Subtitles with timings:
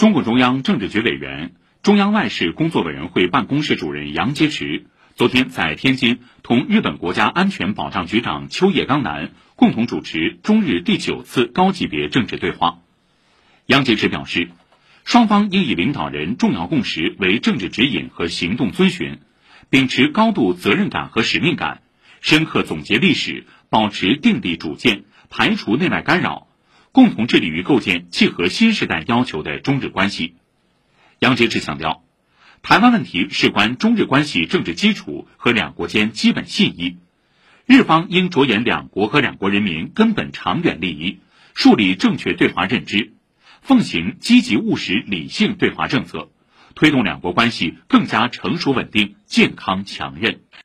[0.00, 4.84] 中共中央政治局委员、中央外事工作委员会办公室主任杨洁篪
[5.14, 12.78] 昨天在天津同日本国家安全保障局长秋叶刚男共同主持中日第九次高级别政治对话。
[13.66, 14.48] 杨洁篪表示，
[15.04, 19.18] 双方应以领导人重要共识为政治指引和行动遵循，
[19.68, 21.82] 秉持高度责任感和使命感，
[22.22, 26.46] 深刻总结历史，保持定力主见，排除内外干扰。
[26.92, 30.34] 共同致力于构建契合新时代要求的中日关系。
[31.20, 32.02] 杨洁篪强调，
[32.62, 36.96] 台湾问题事关中日关系政治基础和两国间基本信义，
[37.66, 41.20] 日方应着眼两国和两国人民根本长远利益，
[41.54, 43.12] 树立正确对华认知，
[43.62, 46.30] 奉行积极务实理性对华政策，
[46.74, 50.40] 推动两国关系更加成熟稳定、健康强韧。